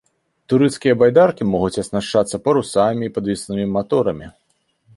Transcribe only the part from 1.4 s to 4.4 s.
могуць аснашчацца парусамі і падвеснымі маторамі.